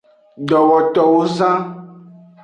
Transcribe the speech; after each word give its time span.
Dowotowozan. 0.49 1.57